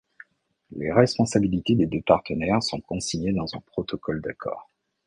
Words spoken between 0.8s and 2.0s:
responsabilités des